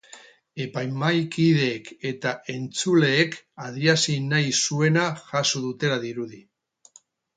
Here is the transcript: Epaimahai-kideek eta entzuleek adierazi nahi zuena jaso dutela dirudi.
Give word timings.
Epaimahai-kideek 0.63 1.91
eta 2.11 2.31
entzuleek 2.53 3.37
adierazi 3.67 4.17
nahi 4.33 4.57
zuena 4.65 5.05
jaso 5.27 5.63
dutela 5.67 6.01
dirudi. 6.07 6.45